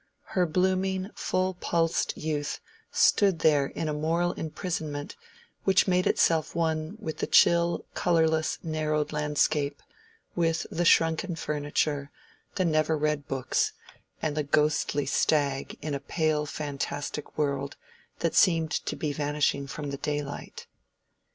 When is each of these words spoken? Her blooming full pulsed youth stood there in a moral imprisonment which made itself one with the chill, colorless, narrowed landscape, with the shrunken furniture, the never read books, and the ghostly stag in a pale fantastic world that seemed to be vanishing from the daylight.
Her 0.33 0.47
blooming 0.47 1.11
full 1.13 1.53
pulsed 1.59 2.17
youth 2.17 2.59
stood 2.91 3.37
there 3.37 3.67
in 3.67 3.87
a 3.87 3.93
moral 3.93 4.33
imprisonment 4.33 5.15
which 5.63 5.87
made 5.87 6.07
itself 6.07 6.55
one 6.55 6.95
with 6.99 7.19
the 7.19 7.27
chill, 7.27 7.85
colorless, 7.93 8.57
narrowed 8.63 9.13
landscape, 9.13 9.79
with 10.35 10.65
the 10.71 10.85
shrunken 10.85 11.35
furniture, 11.35 12.09
the 12.55 12.65
never 12.65 12.97
read 12.97 13.27
books, 13.27 13.73
and 14.23 14.35
the 14.35 14.41
ghostly 14.41 15.05
stag 15.05 15.77
in 15.83 15.93
a 15.93 15.99
pale 15.99 16.47
fantastic 16.47 17.37
world 17.37 17.75
that 18.21 18.33
seemed 18.33 18.71
to 18.71 18.95
be 18.95 19.13
vanishing 19.13 19.67
from 19.67 19.91
the 19.91 19.97
daylight. 19.97 20.65